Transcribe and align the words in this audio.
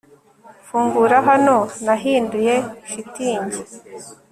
fungura 0.67 1.17
hano 1.29 1.57
nahinduye 1.85 2.55
shitingi 2.89 3.59